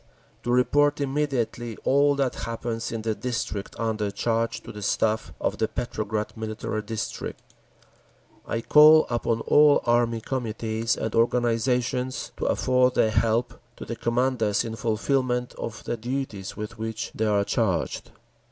[0.41, 5.59] To report immediately all that happens in the district under charge to the Staff of
[5.59, 7.39] the Petrograd Military District.
[8.47, 14.63] I call upon all Army Committees and organisations to afford their help to the commanders
[14.65, 18.09] in fulfilment of the duties with which they are charged.